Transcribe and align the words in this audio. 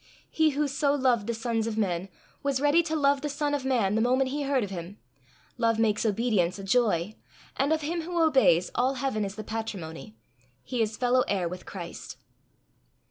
He 0.31 0.49
who 0.57 0.67
so 0.67 0.95
loved 0.95 1.27
the 1.27 1.33
sons 1.35 1.67
of 1.67 1.77
men 1.77 2.09
was 2.41 2.59
ready 2.59 2.81
to 2.81 2.95
love 2.95 3.21
the 3.21 3.29
Son 3.29 3.53
of 3.53 3.63
Man 3.63 3.93
the 3.93 4.01
moment 4.01 4.31
he 4.31 4.41
heard 4.41 4.63
of 4.63 4.71
him; 4.71 4.97
love 5.59 5.77
makes 5.77 6.07
obedience 6.07 6.57
a 6.57 6.63
joy; 6.63 7.13
and 7.55 7.71
of 7.71 7.81
him 7.81 8.01
who 8.01 8.19
obeys, 8.19 8.71
all 8.73 8.95
heaven 8.95 9.23
is 9.23 9.35
the 9.35 9.43
patrimony 9.43 10.17
he 10.63 10.81
is 10.81 10.97
fellow 10.97 11.23
heir 11.27 11.47
with 11.47 11.67
Christ. 11.67 12.17